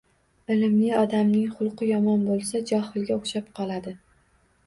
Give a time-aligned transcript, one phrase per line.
[0.53, 3.93] Ilmli odamning xulqi yomon bo‘lsa, johilga o‘xshab qoladi.